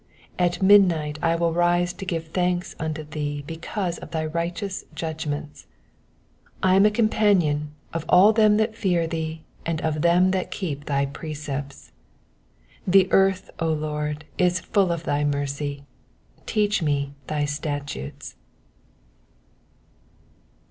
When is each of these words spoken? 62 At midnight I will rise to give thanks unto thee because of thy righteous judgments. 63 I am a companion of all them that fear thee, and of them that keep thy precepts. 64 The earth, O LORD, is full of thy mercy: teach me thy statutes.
62 0.39 0.43
At 0.55 0.61
midnight 0.63 1.19
I 1.21 1.35
will 1.35 1.53
rise 1.53 1.93
to 1.93 2.07
give 2.07 2.29
thanks 2.29 2.75
unto 2.79 3.03
thee 3.03 3.43
because 3.45 3.99
of 3.99 4.09
thy 4.09 4.25
righteous 4.25 4.83
judgments. 4.95 5.67
63 6.53 6.53
I 6.63 6.73
am 6.75 6.85
a 6.87 6.89
companion 6.89 7.75
of 7.93 8.05
all 8.09 8.33
them 8.33 8.57
that 8.57 8.75
fear 8.75 9.05
thee, 9.05 9.43
and 9.63 9.79
of 9.81 10.01
them 10.01 10.31
that 10.31 10.49
keep 10.49 10.85
thy 10.85 11.05
precepts. 11.05 11.91
64 12.85 12.91
The 12.91 13.11
earth, 13.11 13.49
O 13.59 13.71
LORD, 13.71 14.25
is 14.39 14.59
full 14.59 14.91
of 14.91 15.03
thy 15.03 15.23
mercy: 15.23 15.83
teach 16.47 16.81
me 16.81 17.13
thy 17.27 17.45
statutes. 17.45 18.35